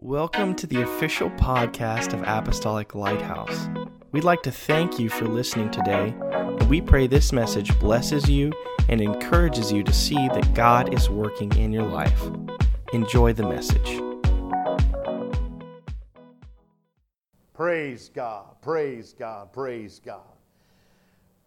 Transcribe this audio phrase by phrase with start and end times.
[0.00, 3.68] Welcome to the official podcast of Apostolic Lighthouse.
[4.12, 8.52] We'd like to thank you for listening today, and we pray this message blesses you
[8.88, 12.22] and encourages you to see that God is working in your life.
[12.92, 14.00] Enjoy the message.
[17.52, 20.22] Praise God, praise God, praise God.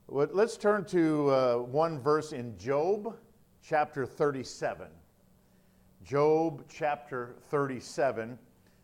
[0.10, 3.16] Let's turn to uh, one verse in Job
[3.64, 4.88] chapter 37.
[6.04, 8.38] Job chapter 37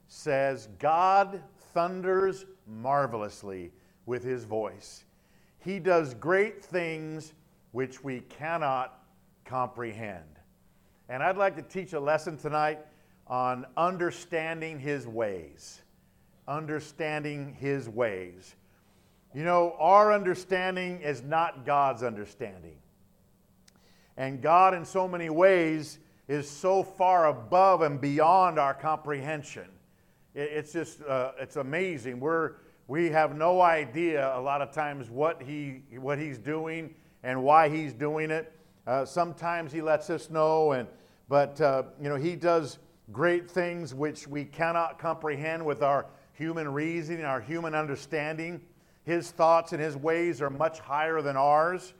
[0.08, 1.42] says, God
[1.73, 3.72] thunders marvelously
[4.05, 5.04] with his voice.
[5.59, 7.34] He does great things
[7.72, 9.04] which we cannot
[9.45, 10.23] comprehend.
[11.09, 12.80] And I'd like to teach a lesson tonight
[13.26, 15.81] on understanding his ways.
[16.48, 18.56] Understanding his ways.
[19.34, 22.78] You know, our understanding is not God's understanding.
[24.16, 29.67] And God, in so many ways, is so far above and beyond our comprehension.
[30.36, 32.19] It's just, uh, it's amazing.
[32.19, 32.56] We're,
[32.88, 37.69] we have no idea a lot of times what, he, what he's doing and why
[37.69, 38.53] he's doing it.
[38.86, 40.88] Uh, sometimes he lets us know, and,
[41.28, 42.78] but uh, you know, he does
[43.12, 48.62] great things which we cannot comprehend with our human reasoning, our human understanding.
[49.03, 51.94] His thoughts and his ways are much higher than ours.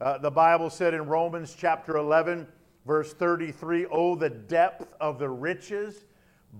[0.00, 2.46] Uh, the Bible said in Romans chapter 11,
[2.86, 6.04] verse 33, Oh, the depth of the riches,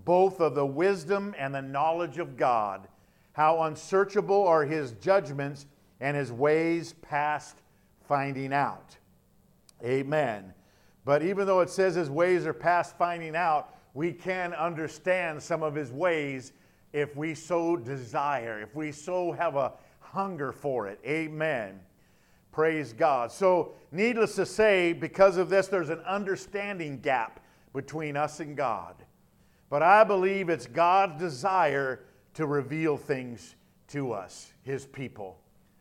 [0.05, 2.87] both of the wisdom and the knowledge of God.
[3.33, 5.65] How unsearchable are his judgments
[5.99, 7.61] and his ways past
[8.07, 8.97] finding out.
[9.83, 10.53] Amen.
[11.05, 15.63] But even though it says his ways are past finding out, we can understand some
[15.63, 16.53] of his ways
[16.93, 20.99] if we so desire, if we so have a hunger for it.
[21.05, 21.79] Amen.
[22.51, 23.31] Praise God.
[23.31, 27.39] So, needless to say, because of this, there's an understanding gap
[27.73, 28.95] between us and God.
[29.69, 32.01] But I believe it's God's desire
[32.35, 33.55] to reveal things
[33.89, 35.37] to us, His people.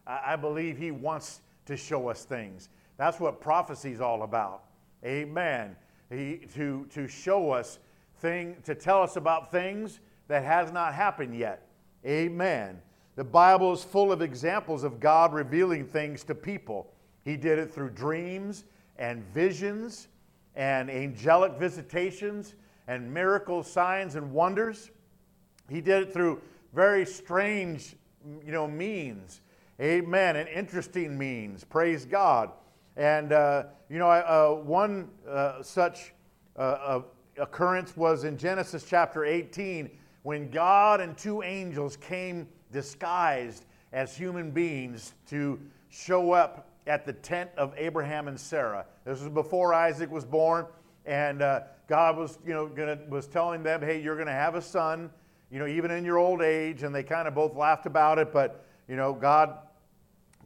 [0.06, 2.68] I believe He wants to show us things.
[2.96, 4.64] That's what prophecy is all about.
[5.04, 5.76] Amen.
[6.10, 7.78] He, to, to show us
[8.18, 11.66] thing, to tell us about things that has not happened yet.
[12.06, 12.80] Amen.
[13.16, 16.91] The Bible is full of examples of God revealing things to people.
[17.24, 18.64] He did it through dreams
[18.98, 20.08] and visions
[20.54, 22.54] and angelic visitations
[22.88, 24.90] and miracles, signs, and wonders.
[25.68, 26.40] He did it through
[26.74, 27.94] very strange,
[28.44, 29.40] you know, means.
[29.80, 30.36] Amen.
[30.36, 31.64] And interesting means.
[31.64, 32.50] Praise God.
[32.96, 36.12] And, uh, you know, uh, one uh, such
[36.56, 37.02] uh, uh,
[37.38, 39.90] occurrence was in Genesis chapter 18
[40.22, 47.12] when God and two angels came disguised as human beings to show up at the
[47.12, 48.86] tent of Abraham and Sarah.
[49.04, 50.66] This was before Isaac was born,
[51.06, 54.54] and uh, God was, you know, gonna, was telling them, "Hey, you're going to have
[54.54, 55.10] a son,
[55.50, 58.32] you know, even in your old age." And they kind of both laughed about it,
[58.32, 59.58] but you know, God,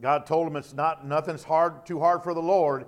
[0.01, 2.85] God told them it's not nothing's hard, too hard for the Lord.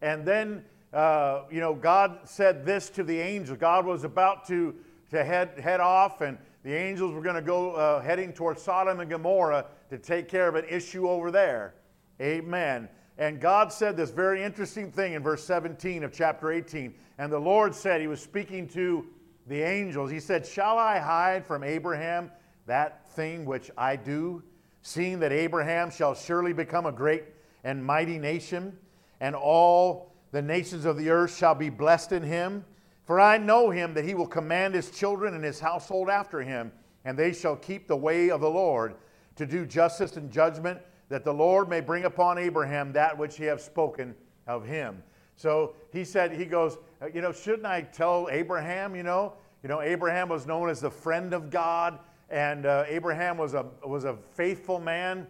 [0.00, 3.56] And then, uh, you know, God said this to the angel.
[3.56, 4.74] God was about to
[5.10, 9.00] to head head off, and the angels were going to go uh, heading towards Sodom
[9.00, 11.74] and Gomorrah to take care of an issue over there.
[12.22, 12.88] Amen.
[13.18, 16.94] And God said this very interesting thing in verse 17 of chapter 18.
[17.18, 19.06] And the Lord said, He was speaking to
[19.48, 20.10] the angels.
[20.10, 22.30] He said, Shall I hide from Abraham
[22.66, 24.42] that thing which I do,
[24.82, 27.24] seeing that Abraham shall surely become a great
[27.64, 28.76] and mighty nation,
[29.20, 32.64] and all the nations of the earth shall be blessed in him?
[33.04, 36.72] For I know him that he will command his children and his household after him,
[37.04, 38.94] and they shall keep the way of the Lord
[39.36, 40.80] to do justice and judgment,
[41.12, 44.14] that the Lord may bring upon Abraham that which he hath spoken
[44.46, 45.02] of him.
[45.36, 49.34] So he said, he goes, uh, you know, shouldn't I tell Abraham, you know?
[49.62, 51.98] You know, Abraham was known as the friend of God,
[52.30, 55.26] and uh, Abraham was a, was a faithful man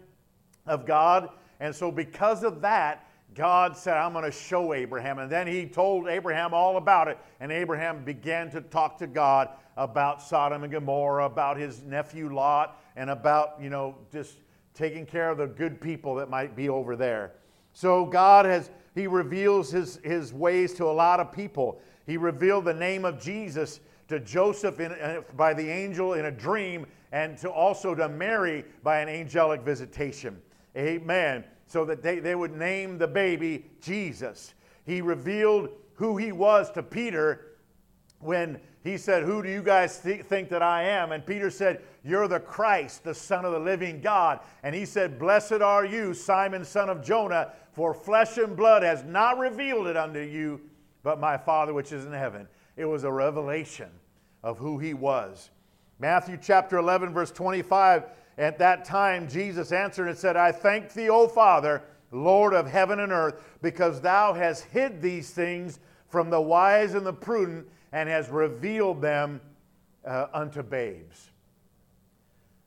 [0.65, 1.27] of God.
[1.59, 3.05] And so, because of that,
[3.35, 5.19] God said, I'm going to show Abraham.
[5.19, 7.17] And then he told Abraham all about it.
[7.41, 12.79] And Abraham began to talk to God about Sodom and Gomorrah, about his nephew Lot,
[12.95, 14.37] and about, you know, just
[14.73, 17.33] taking care of the good people that might be over there.
[17.73, 21.79] So, God has, he reveals his, his ways to a lot of people.
[22.05, 26.31] He revealed the name of Jesus to Joseph in, uh, by the angel in a
[26.31, 30.41] dream, and to also to Mary by an angelic visitation.
[30.75, 31.43] Amen.
[31.67, 34.53] So that they, they would name the baby Jesus.
[34.85, 37.52] He revealed who he was to Peter
[38.23, 41.11] when he said, Who do you guys th- think that I am?
[41.11, 44.39] And Peter said, You're the Christ, the Son of the living God.
[44.61, 49.03] And he said, Blessed are you, Simon, son of Jonah, for flesh and blood has
[49.03, 50.61] not revealed it unto you,
[51.01, 52.47] but my Father which is in heaven.
[52.75, 53.89] It was a revelation
[54.43, 55.49] of who he was.
[55.99, 58.05] Matthew chapter 11, verse 25.
[58.37, 62.99] At that time, Jesus answered and said, I thank thee, O Father, Lord of heaven
[62.99, 68.09] and earth, because thou hast hid these things from the wise and the prudent and
[68.09, 69.39] has revealed them
[70.05, 71.29] uh, unto babes.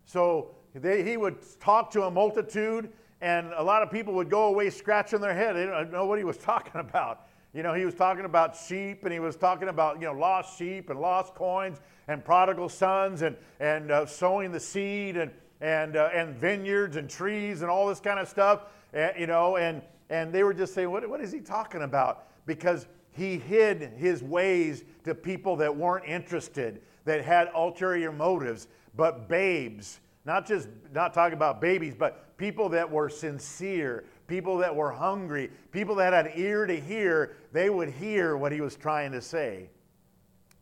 [0.07, 2.91] So they, he would talk to a multitude,
[3.21, 5.57] and a lot of people would go away scratching their head.
[5.57, 7.27] They didn't know what he was talking about.
[7.53, 10.57] You know, he was talking about sheep, and he was talking about, you know, lost
[10.59, 15.97] sheep and lost coins and prodigal sons and, and uh, sowing the seed and, and,
[15.97, 19.83] uh, and vineyards and trees and all this kind of stuff, uh, you know, and,
[20.09, 22.29] and they were just saying, what, what is he talking about?
[22.47, 22.87] Because
[23.17, 30.01] he hid his ways to people that weren't interested, that had ulterior motives, but babes,
[30.25, 35.51] not just not talking about babies, but people that were sincere, people that were hungry,
[35.71, 39.23] people that had an ear to hear, they would hear what he was trying to
[39.23, 39.71] say.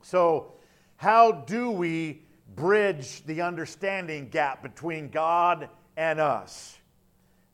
[0.03, 0.53] So,
[0.97, 2.23] how do we
[2.55, 6.79] bridge the understanding gap between God and us?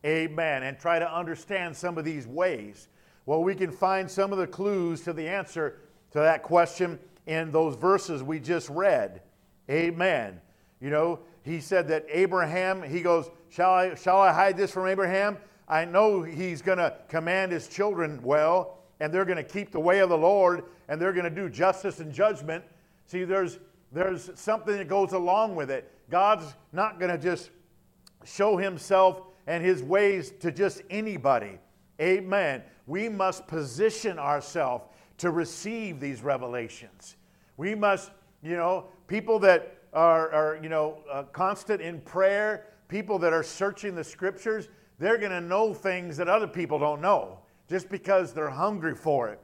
[0.04, 0.62] Amen.
[0.62, 2.88] And try to understand some of these ways.
[3.30, 5.78] Well, we can find some of the clues to the answer
[6.10, 6.98] to that question
[7.28, 9.22] in those verses we just read.
[9.70, 10.40] Amen.
[10.80, 14.88] You know, he said that Abraham, he goes, Shall I, shall I hide this from
[14.88, 15.36] Abraham?
[15.68, 19.78] I know he's going to command his children well, and they're going to keep the
[19.78, 22.64] way of the Lord, and they're going to do justice and judgment.
[23.06, 23.60] See, there's,
[23.92, 25.88] there's something that goes along with it.
[26.10, 27.50] God's not going to just
[28.24, 31.60] show himself and his ways to just anybody.
[32.00, 32.62] Amen.
[32.90, 34.84] We must position ourselves
[35.18, 37.14] to receive these revelations.
[37.56, 38.10] We must,
[38.42, 43.44] you know, people that are, are you know, uh, constant in prayer, people that are
[43.44, 47.38] searching the scriptures, they're going to know things that other people don't know
[47.68, 49.38] just because they're hungry for it.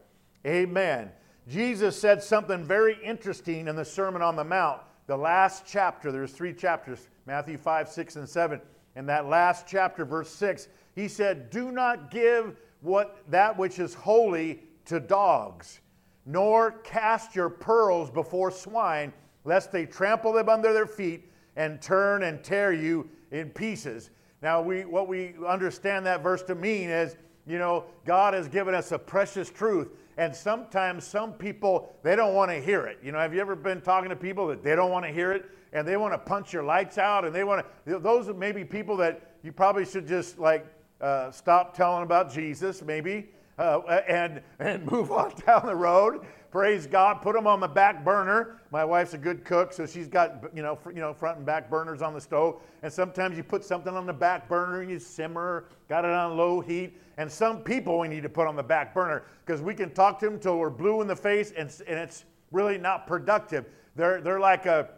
[0.44, 1.12] Amen.
[1.46, 6.10] Jesus said something very interesting in the Sermon on the Mount, the last chapter.
[6.10, 8.60] There's three chapters Matthew 5, 6, and 7.
[8.96, 10.66] In that last chapter, verse 6,
[10.96, 15.81] he said, Do not give what, that which is holy to dogs,
[16.25, 19.12] nor cast your pearls before swine
[19.44, 24.11] lest they trample them under their feet and turn and tear you in pieces.
[24.43, 28.75] Now, we, what we understand that verse to mean is, you know, God has given
[28.75, 29.88] us a precious truth.
[30.19, 32.99] And sometimes some people, they don't want to hear it.
[33.02, 35.32] You know, have you ever been talking to people that they don't want to hear
[35.32, 38.34] it and they want to punch your lights out and they want to, those are
[38.34, 40.67] maybe people that you probably should just like
[41.00, 43.28] uh, stop telling about Jesus, maybe,
[43.58, 46.26] uh, and, and move on down the road
[46.56, 47.20] Praise God.
[47.20, 48.62] Put them on the back burner.
[48.70, 51.44] My wife's a good cook, so she's got you know fr- you know front and
[51.44, 52.62] back burners on the stove.
[52.82, 56.34] And sometimes you put something on the back burner and you simmer, got it on
[56.34, 56.99] low heat.
[57.19, 60.19] And some people we need to put on the back burner because we can talk
[60.20, 63.66] to them until we're blue in the face and, and it's really not productive.
[63.94, 64.88] They're they're like a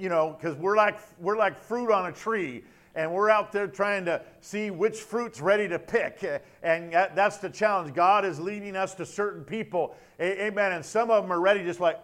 [0.00, 2.64] you know because we're like we're like fruit on a tree
[2.94, 6.24] and we're out there trying to see which fruit's ready to pick.
[6.62, 7.94] And that's the challenge.
[7.94, 9.94] God is leading us to certain people.
[10.20, 10.72] Amen.
[10.72, 11.98] And some of them are ready just like,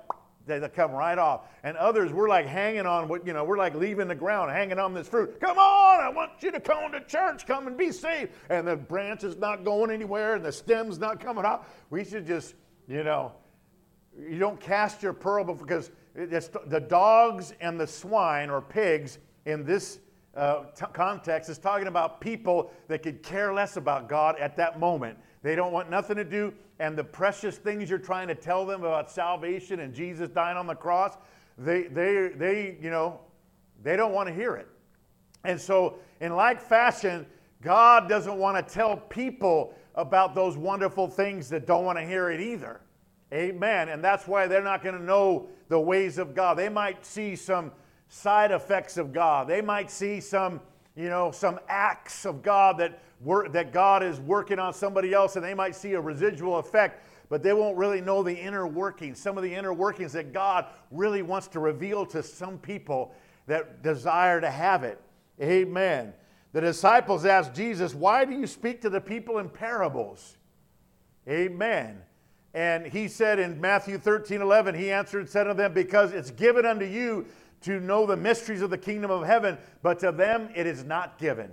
[0.47, 1.49] they come right off.
[1.63, 4.79] And others, we're like hanging on what, you know, we're like leaving the ground, hanging
[4.79, 5.41] on this fruit.
[5.41, 8.33] Come on, I want you to come to church, come and be saved.
[8.51, 11.67] And the branch is not going anywhere and the stem's not coming out.
[11.89, 12.57] We should just,
[12.87, 13.33] you know,
[14.19, 19.99] you don't cast your pearl because the dogs and the swine or pigs in this
[20.37, 24.79] uh, t- context is talking about people that could care less about God at that
[24.79, 25.19] moment.
[25.43, 28.83] They don't want nothing to do, and the precious things you're trying to tell them
[28.83, 31.17] about salvation and Jesus dying on the cross,
[31.59, 33.21] they, they, they you know,
[33.83, 34.69] they don't want to hear it.
[35.45, 37.27] And so, in like fashion,
[37.61, 42.31] God doesn't want to tell people about those wonderful things that don't want to hear
[42.31, 42.81] it either.
[43.33, 43.89] Amen.
[43.89, 46.59] And that's why they're not going to know the ways of God.
[46.59, 47.73] They might see some
[48.15, 49.49] side effects of God.
[49.49, 50.61] They might see some,
[50.95, 55.35] you know, some acts of God that work, that God is working on somebody else,
[55.35, 59.19] and they might see a residual effect, but they won't really know the inner workings,
[59.19, 63.13] some of the inner workings that God really wants to reveal to some people
[63.49, 65.01] that desire to have it.
[65.43, 66.15] Amen.
[66.53, 70.39] The disciples asked Jesus, Why do you speak to the people in parables?
[71.29, 72.01] Amen.
[72.55, 76.31] And he said in Matthew 13 11, he answered and said to them, Because it's
[76.31, 77.27] given unto you
[77.65, 81.19] to know the mysteries of the kingdom of heaven, but to them it is not
[81.19, 81.51] given.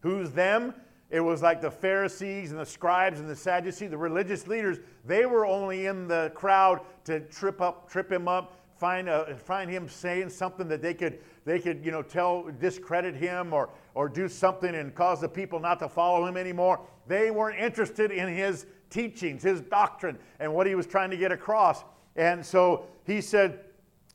[0.00, 0.74] Who's them?
[1.10, 4.78] It was like the Pharisees and the scribes and the Sadducees, the religious leaders.
[5.04, 9.70] They were only in the crowd to trip up, trip him up, find, a, find
[9.70, 14.08] him saying something that they could, they could, you know, tell, discredit him or, or
[14.08, 16.80] do something and cause the people not to follow him anymore.
[17.06, 21.30] They weren't interested in his teachings, his doctrine, and what he was trying to get
[21.30, 21.84] across.
[22.16, 23.60] And so he said,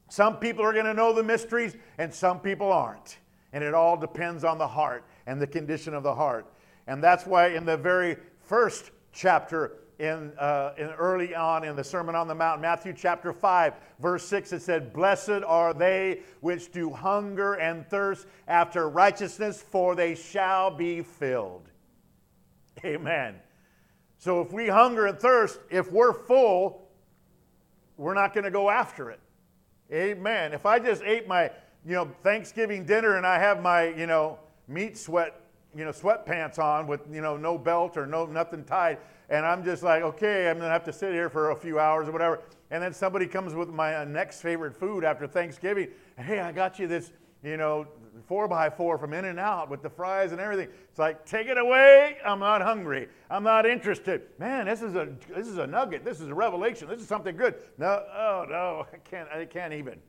[0.09, 3.17] Some people are going to know the mysteries, and some people aren't.
[3.53, 6.45] And it all depends on the heart and the condition of the heart.
[6.87, 11.83] And that's why in the very first chapter, in, uh, in early on in the
[11.83, 16.71] Sermon on the Mount, Matthew chapter 5, verse 6, it said, Blessed are they which
[16.71, 21.69] do hunger and thirst after righteousness, for they shall be filled.
[22.85, 23.35] Amen.
[24.19, 26.89] So if we hunger and thirst, if we're full,
[27.97, 29.19] we're not going to go after it.
[29.91, 30.53] Amen.
[30.53, 31.49] If I just ate my,
[31.85, 35.39] you know, Thanksgiving dinner and I have my, you know, meat sweat,
[35.75, 38.97] you know, sweatpants on with, you know, no belt or no nothing tied,
[39.29, 42.09] and I'm just like, okay, I'm gonna have to sit here for a few hours
[42.09, 42.41] or whatever.
[42.69, 45.89] And then somebody comes with my uh, next favorite food after Thanksgiving.
[46.17, 47.11] Hey, I got you this,
[47.43, 47.87] you know,
[48.25, 50.69] four by four from In-N-Out with the fries and everything.
[50.89, 52.17] It's like, take it away.
[52.25, 53.07] I'm not hungry.
[53.29, 54.23] I'm not interested.
[54.39, 56.05] Man, this is a this is a nugget.
[56.05, 56.87] This is a revelation.
[56.87, 57.55] This is something good.
[57.77, 59.29] No, oh no, I can't.
[59.29, 59.99] I can't even.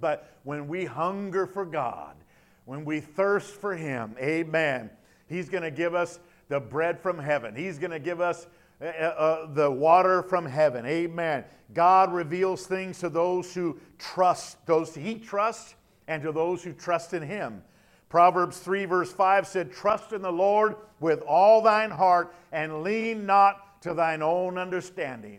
[0.00, 2.16] But when we hunger for God,
[2.64, 4.90] when we thirst for Him, Amen.
[5.28, 6.18] He's going to give us
[6.48, 7.54] the bread from heaven.
[7.54, 8.48] He's going to give us
[8.80, 10.84] uh, uh, the water from heaven.
[10.84, 11.44] Amen.
[11.72, 15.76] God reveals things to those who trust, those He trusts
[16.10, 17.62] and to those who trust in him.
[18.08, 23.24] Proverbs 3, verse 5 said, Trust in the Lord with all thine heart and lean
[23.26, 25.38] not to thine own understanding.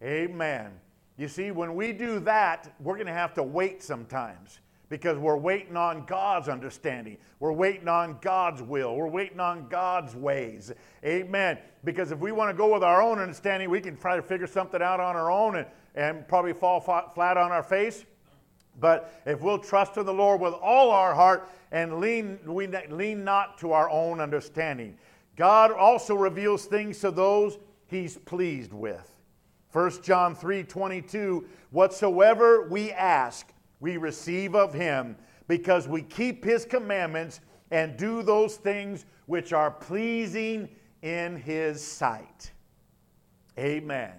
[0.00, 0.70] Amen.
[1.18, 5.36] You see, when we do that, we're going to have to wait sometimes because we're
[5.36, 7.18] waiting on God's understanding.
[7.40, 8.94] We're waiting on God's will.
[8.94, 10.70] We're waiting on God's ways.
[11.04, 11.58] Amen.
[11.82, 14.46] Because if we want to go with our own understanding, we can try to figure
[14.46, 18.04] something out on our own and, and probably fall flat on our face.
[18.80, 23.24] But if we'll trust in the Lord with all our heart and lean, we lean
[23.24, 24.96] not to our own understanding.
[25.36, 29.08] God also reveals things to those he's pleased with.
[29.72, 35.16] 1 John 3 22, whatsoever we ask, we receive of him,
[35.48, 40.68] because we keep his commandments and do those things which are pleasing
[41.00, 42.52] in his sight.
[43.58, 44.12] Amen.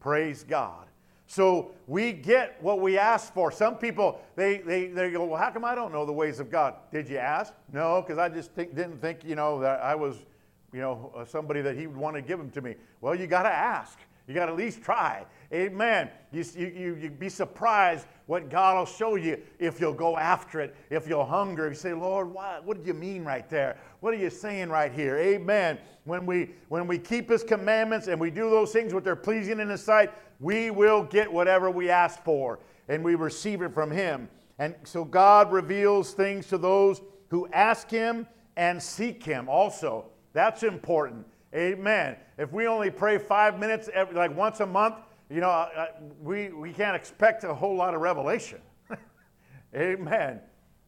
[0.00, 0.86] Praise God.
[1.32, 3.50] So we get what we ask for.
[3.50, 6.50] Some people, they, they, they go, well, how come I don't know the ways of
[6.50, 6.74] God?
[6.90, 7.54] Did you ask?
[7.72, 10.26] No, because I just think, didn't think, you know, that I was,
[10.74, 12.74] you know, uh, somebody that he would want to give them to me.
[13.00, 13.98] Well, you got to ask.
[14.26, 15.24] You got to at least try.
[15.52, 16.08] Amen.
[16.32, 20.74] You, you, you, be surprised what God will show you if you'll go after it,
[20.88, 21.68] if you'll hunger.
[21.68, 23.76] You say, Lord, what, what did you mean right there?
[24.00, 25.18] What are you saying right here?
[25.18, 25.78] Amen.
[26.04, 29.60] When we, when we keep His commandments and we do those things which are pleasing
[29.60, 33.90] in His sight, we will get whatever we ask for and we receive it from
[33.90, 34.30] Him.
[34.58, 40.06] And so God reveals things to those who ask Him and seek Him also.
[40.32, 41.26] That's important.
[41.54, 42.16] Amen.
[42.38, 44.94] If we only pray five minutes, every, like once a month,
[45.32, 45.86] you know, uh,
[46.20, 48.60] we, we can't expect a whole lot of revelation.
[49.74, 50.40] Amen.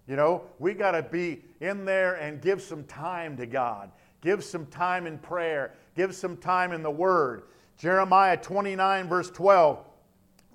[0.07, 3.91] You know, we got to be in there and give some time to God.
[4.21, 5.73] Give some time in prayer.
[5.97, 7.45] Give some time in the Word.
[7.79, 9.83] Jeremiah 29, verse 12.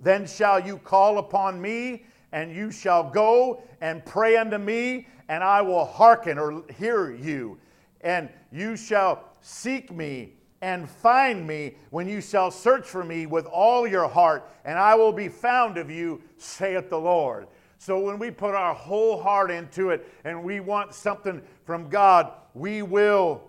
[0.04, 5.44] Then shall you call upon me, and you shall go and pray unto me, and
[5.44, 7.58] I will hearken or hear you.
[8.02, 13.46] And you shall seek me and find me when you shall search for me with
[13.46, 17.48] all your heart, and I will be found of you, saith the Lord.
[17.78, 22.34] So when we put our whole heart into it and we want something from God,
[22.54, 23.42] we will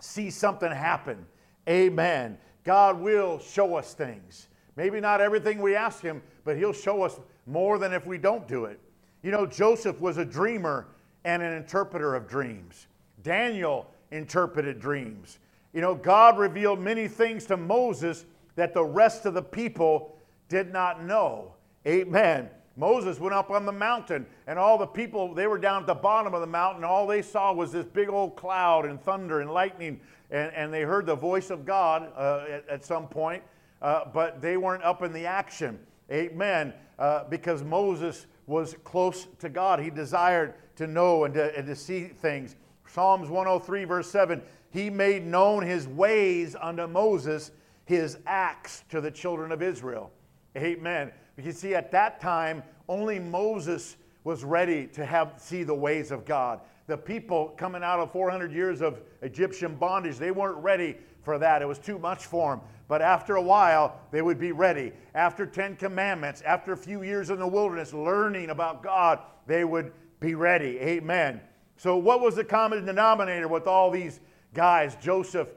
[0.00, 1.24] see something happen.
[1.68, 2.38] Amen.
[2.64, 4.48] God will show us things.
[4.74, 8.48] Maybe not everything we ask Him, but He'll show us more than if we don't
[8.48, 8.80] do it.
[9.22, 10.88] You know, Joseph was a dreamer
[11.24, 12.88] and an interpreter of dreams.
[13.22, 15.38] Daniel interpreted dreams.
[15.76, 20.16] You know, God revealed many things to Moses that the rest of the people
[20.48, 21.52] did not know.
[21.86, 22.48] Amen.
[22.78, 25.94] Moses went up on the mountain, and all the people, they were down at the
[25.94, 26.82] bottom of the mountain.
[26.82, 30.80] All they saw was this big old cloud and thunder and lightning, and, and they
[30.80, 33.42] heard the voice of God uh, at, at, some point,
[33.82, 35.78] uh, but they weren't up in the action.
[36.10, 36.72] Amen.
[36.98, 39.80] Uh, because Moses was close to God.
[39.80, 42.56] He desired to know and to, and to see things.
[42.86, 44.40] Psalms 103, verse 7
[44.76, 47.50] He made known his ways unto Moses,
[47.86, 50.12] his acts to the children of Israel.
[50.54, 51.12] Amen.
[51.42, 56.26] You see, at that time, only Moses was ready to have see the ways of
[56.26, 56.60] God.
[56.88, 61.62] The people coming out of 400 years of Egyptian bondage, they weren't ready for that.
[61.62, 62.60] It was too much for them.
[62.86, 64.92] But after a while, they would be ready.
[65.14, 69.92] After 10 commandments, after a few years in the wilderness learning about God, they would
[70.20, 70.78] be ready.
[70.80, 71.40] Amen.
[71.78, 74.20] So, what was the common denominator with all these
[74.56, 75.48] guys, Joseph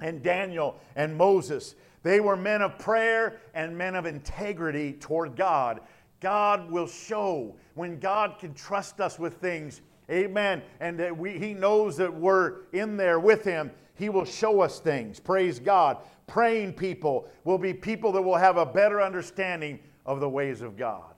[0.00, 1.76] and Daniel and Moses?
[2.02, 5.80] They were men of prayer and men of integrity toward God.
[6.18, 11.54] God will show, when God can trust us with things, amen, and that we, He
[11.54, 15.20] knows that we're in there with Him, He will show us things.
[15.20, 15.98] Praise God.
[16.26, 20.76] Praying people will be people that will have a better understanding of the ways of
[20.76, 21.14] God.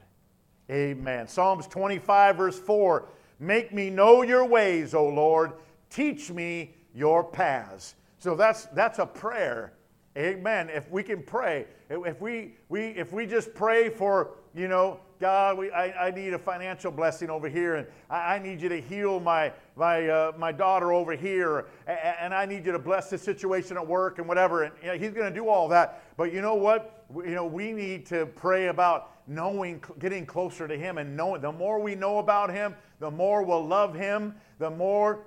[0.71, 1.28] Amen.
[1.28, 5.52] Psalms 25, verse 4 Make me know your ways, O Lord.
[5.90, 7.94] Teach me your paths.
[8.18, 9.72] So that's, that's a prayer.
[10.16, 10.70] Amen.
[10.70, 15.58] If we can pray, if we, we, if we just pray for, you know, God,
[15.58, 18.80] we, I, I need a financial blessing over here, and I, I need you to
[18.80, 23.10] heal my, my, uh, my daughter over here, and, and, I need you to bless
[23.10, 24.64] the situation at work and whatever.
[24.64, 26.02] And you know, He's going to do all that.
[26.16, 27.06] But you know what?
[27.08, 31.40] We, you know, we need to pray about knowing, getting closer to Him, and knowing.
[31.40, 34.34] The more we know about Him, the more we'll love Him.
[34.58, 35.24] The more,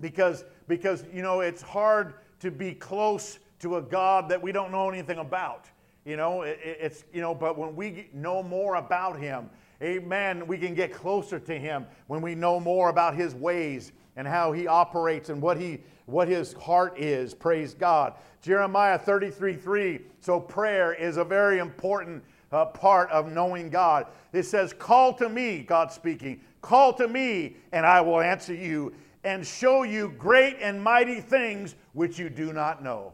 [0.00, 4.72] because because you know it's hard to be close to a God that we don't
[4.72, 5.66] know anything about.
[6.06, 9.50] You know, it, it's, you know, but when we know more about Him,
[9.82, 14.26] amen, we can get closer to Him when we know more about His ways and
[14.26, 17.34] how He operates and what, he, what His heart is.
[17.34, 18.14] Praise God.
[18.40, 20.00] Jeremiah 33 3.
[20.20, 24.06] So prayer is a very important uh, part of knowing God.
[24.32, 28.94] It says, Call to me, God speaking, call to me, and I will answer you
[29.24, 33.12] and show you great and mighty things which you do not know.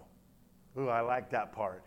[0.79, 1.83] Ooh, I like that part.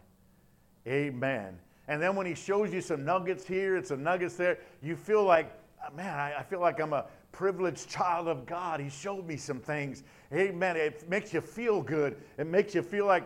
[0.87, 1.57] Amen.
[1.87, 5.23] And then when he shows you some nuggets here and some nuggets there, you feel
[5.23, 5.51] like,
[5.85, 8.79] uh, man, I, I feel like I'm a privileged child of God.
[8.79, 10.03] He showed me some things.
[10.33, 10.75] Amen.
[10.77, 12.17] It makes you feel good.
[12.37, 13.23] It makes you feel like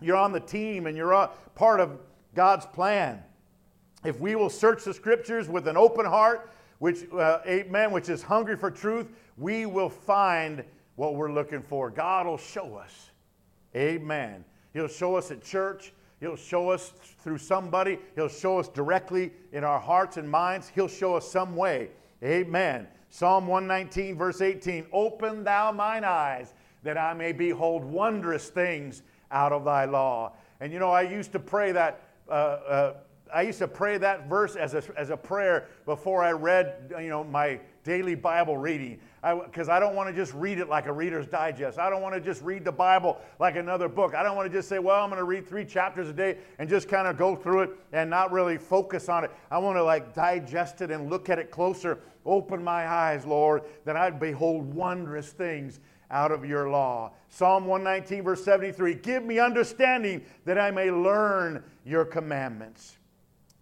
[0.00, 1.98] you're on the team and you're a part of
[2.34, 3.22] God's plan.
[4.04, 8.22] If we will search the scriptures with an open heart, which, uh, amen, which is
[8.22, 10.64] hungry for truth, we will find
[10.96, 11.90] what we're looking for.
[11.90, 13.10] God will show us.
[13.76, 14.44] Amen.
[14.72, 15.92] He'll show us at church.
[16.20, 17.98] He'll show us through somebody.
[18.16, 20.70] He'll show us directly in our hearts and minds.
[20.74, 21.90] He'll show us some way.
[22.22, 22.88] Amen.
[23.10, 29.52] Psalm 119, verse 18 Open thou mine eyes that I may behold wondrous things out
[29.52, 30.32] of thy law.
[30.60, 32.02] And you know, I used to pray that.
[32.28, 32.94] Uh, uh,
[33.32, 37.08] I used to pray that verse as a, as a prayer before I read, you
[37.08, 40.86] know, my daily Bible reading because I, I, don't want to just read it like
[40.86, 41.78] a Reader's Digest.
[41.78, 44.14] I don't want to just read the Bible like another book.
[44.14, 46.36] I don't want to just say, well, I'm going to read three chapters a day
[46.58, 49.30] and just kind of go through it and not really focus on it.
[49.50, 51.98] I want to like digest it and look at it closer.
[52.26, 57.12] Open my eyes, Lord, that I'd behold wondrous things out of your law.
[57.28, 62.97] Psalm 119, verse 73 Give me understanding that I may learn your commandments.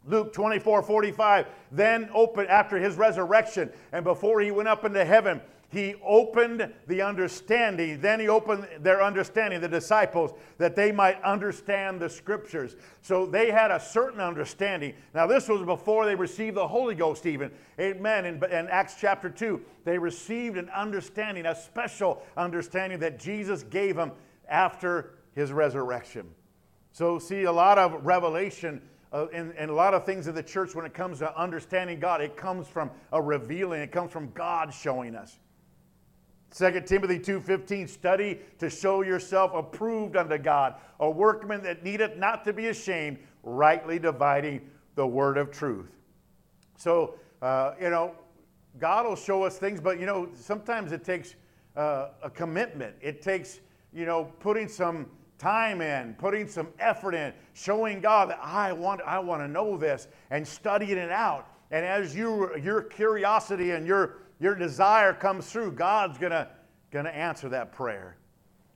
[0.07, 1.47] Luke 24, 45.
[1.73, 7.03] Then opened after his resurrection and before he went up into heaven, he opened the
[7.03, 8.01] understanding.
[8.01, 12.77] Then he opened their understanding, the disciples, that they might understand the scriptures.
[13.03, 14.95] So they had a certain understanding.
[15.12, 17.51] Now, this was before they received the Holy Ghost, even.
[17.81, 18.25] Amen.
[18.27, 23.97] In, in Acts chapter 2, they received an understanding, a special understanding that Jesus gave
[23.97, 24.12] them
[24.49, 26.29] after his resurrection.
[26.92, 28.81] So, see, a lot of revelation
[29.16, 31.98] uh, and, and a lot of things in the church when it comes to understanding
[31.98, 35.38] God, it comes from a revealing, it comes from God showing us.
[36.55, 42.44] 2 Timothy 2:15 study to show yourself approved unto God, a workman that needeth not
[42.44, 45.96] to be ashamed, rightly dividing the word of truth.
[46.76, 48.14] So, uh, you know,
[48.79, 51.37] God will show us things, but you know, sometimes it takes
[51.74, 52.94] uh, a commitment.
[53.00, 53.61] It takes,
[53.94, 55.07] you know, putting some
[55.38, 59.77] time in, putting some effort in, showing God that I want, I want to know
[59.77, 61.49] this and studying it out.
[61.70, 66.49] And as you, your curiosity and your, your desire comes through, God's gonna,
[66.90, 68.16] gonna answer that prayer.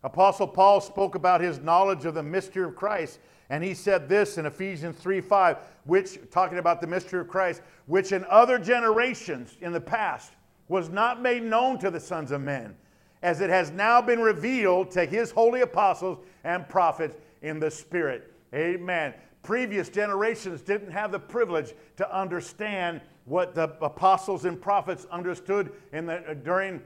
[0.03, 3.21] Apostle Paul spoke about his knowledge of the mystery of Christ,
[3.51, 7.63] and he said this in Ephesians 3 5, which, talking about the mystery of Christ,
[7.87, 10.33] which in other generations in the past
[10.69, 12.75] was not made known to the sons of men
[13.23, 18.33] as it has now been revealed to his holy apostles and prophets in the Spirit.
[18.55, 19.15] Amen.
[19.43, 26.07] Previous generations didn't have the privilege to understand what the apostles and prophets understood in
[26.07, 26.83] the, uh, during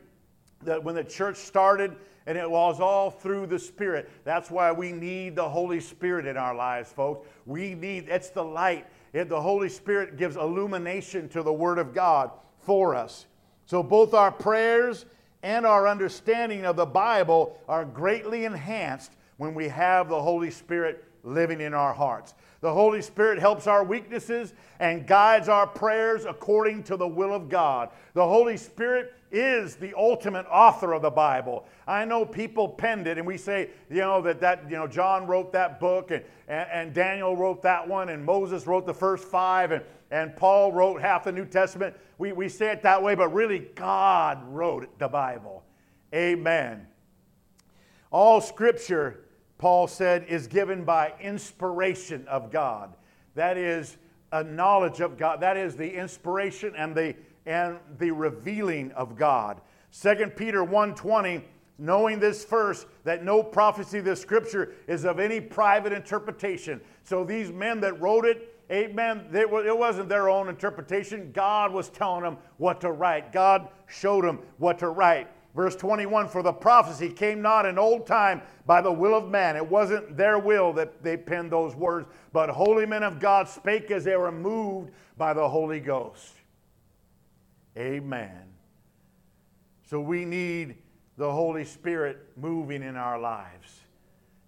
[0.62, 4.10] the, when the church started, and it was all through the Spirit.
[4.24, 7.28] That's why we need the Holy Spirit in our lives, folks.
[7.46, 8.86] We need, it's the light.
[9.12, 13.26] It, the Holy Spirit gives illumination to the Word of God for us.
[13.66, 15.06] So both our prayers
[15.44, 21.04] and our understanding of the Bible are greatly enhanced when we have the Holy Spirit
[21.22, 22.34] living in our hearts.
[22.62, 27.50] The Holy Spirit helps our weaknesses and guides our prayers according to the will of
[27.50, 27.90] God.
[28.14, 31.66] The Holy Spirit is the ultimate author of the Bible.
[31.86, 35.26] I know people penned it, and we say, you know, that, that you know, John
[35.26, 39.24] wrote that book, and, and, and Daniel wrote that one, and Moses wrote the first
[39.24, 41.96] five, and, and Paul wrote half the New Testament.
[42.18, 45.64] We, we say it that way, but really, God wrote the Bible.
[46.14, 46.86] Amen.
[48.10, 49.24] All scripture
[49.58, 52.94] Paul said, is given by inspiration of God.
[53.34, 53.96] That is
[54.32, 55.40] a knowledge of God.
[55.40, 57.14] That is the inspiration and the,
[57.46, 59.60] and the revealing of God.
[60.00, 61.42] 2 Peter 1.20,
[61.78, 66.80] knowing this first, that no prophecy of the scripture is of any private interpretation.
[67.04, 69.26] So these men that wrote it, Amen.
[69.32, 71.30] It wasn't their own interpretation.
[71.32, 73.30] God was telling them what to write.
[73.30, 75.28] God showed them what to write.
[75.54, 79.56] Verse 21 For the prophecy came not in old time by the will of man.
[79.56, 83.90] It wasn't their will that they penned those words, but holy men of God spake
[83.90, 86.32] as they were moved by the Holy Ghost.
[87.76, 88.42] Amen.
[89.88, 90.76] So we need
[91.16, 93.80] the Holy Spirit moving in our lives.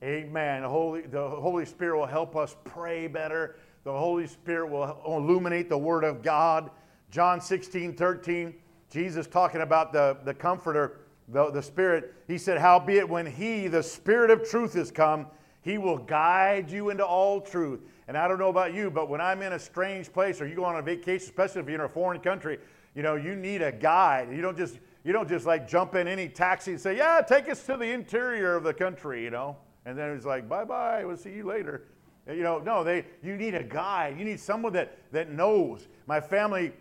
[0.02, 0.62] Amen.
[0.62, 3.56] The Holy, the Holy Spirit will help us pray better.
[3.84, 6.70] The Holy Spirit will illuminate the Word of God.
[7.10, 8.54] John 16, 13
[8.90, 13.82] Jesus talking about the, the Comforter, the, the Spirit, he said, Howbeit, when He, the
[13.82, 15.26] Spirit of truth, is come,
[15.62, 17.80] He will guide you into all truth.
[18.08, 20.54] And I don't know about you, but when I'm in a strange place or you
[20.54, 22.58] go on a vacation, especially if you're in a foreign country,
[22.96, 24.32] you know, you need a guide.
[24.32, 27.48] You don't just you don't just like jump in any taxi and say, "Yeah, take
[27.48, 29.56] us to the interior of the country," you know.
[29.84, 31.84] And then it's like, "Bye bye, we'll see you later."
[32.26, 34.18] You know, no, they you need a guide.
[34.18, 35.86] You need someone that that knows.
[36.06, 36.72] My family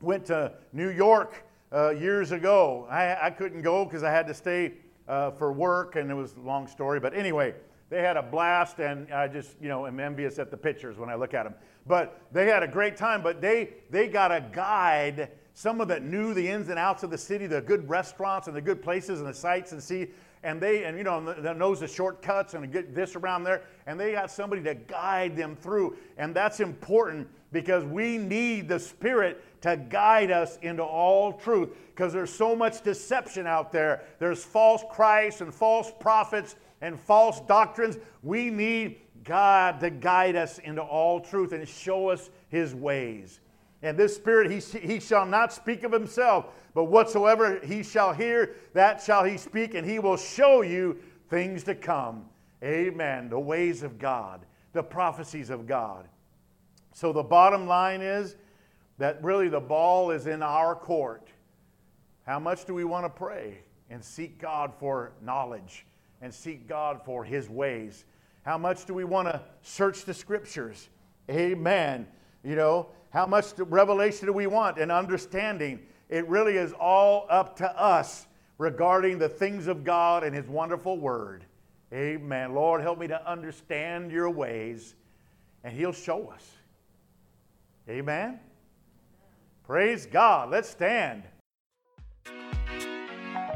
[0.00, 2.86] went to New York uh, years ago.
[2.88, 4.74] I, I couldn't go because I had to stay
[5.08, 7.00] uh, for work, and it was a long story.
[7.00, 7.54] But anyway,
[7.90, 11.10] they had a blast, and I just, you know, am envious at the pictures when
[11.10, 11.54] I look at them.
[11.86, 16.32] But they had a great time, but they, they got a guide, someone that knew
[16.32, 19.28] the ins and outs of the city, the good restaurants and the good places and
[19.28, 20.08] the sights and see,
[20.44, 23.98] and they, and you know, that knows the shortcuts and get this around there, and
[23.98, 25.96] they got somebody to guide them through.
[26.18, 32.12] And that's important because we need the Spirit to guide us into all truth because
[32.12, 34.02] there's so much deception out there.
[34.18, 37.96] There's false Christ and false prophets and false doctrines.
[38.22, 43.40] We need God to guide us into all truth and show us his ways.
[43.82, 48.56] And this Spirit, he, he shall not speak of himself, but whatsoever he shall hear,
[48.74, 50.98] that shall he speak, and he will show you
[51.30, 52.26] things to come.
[52.62, 53.28] Amen.
[53.28, 56.06] The ways of God, the prophecies of God.
[56.92, 58.36] So the bottom line is
[58.98, 61.28] that really the ball is in our court.
[62.26, 63.58] How much do we want to pray
[63.90, 65.86] and seek God for knowledge
[66.22, 68.06] and seek God for His ways?
[68.42, 70.88] How much do we want to search the scriptures?
[71.30, 72.06] Amen.
[72.42, 75.80] You know, how much revelation do we want and understanding?
[76.08, 78.26] It really is all up to us
[78.58, 81.44] regarding the things of God and His wonderful Word.
[81.92, 82.54] Amen.
[82.54, 84.94] Lord, help me to understand your ways,
[85.62, 86.50] and He'll show us.
[87.88, 88.40] Amen.
[89.64, 90.50] Praise God.
[90.50, 91.24] Let's stand.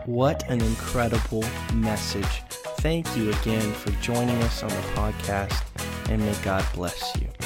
[0.04, 2.35] What an incredible message.
[2.78, 5.60] Thank you again for joining us on the podcast,
[6.08, 7.45] and may God bless you.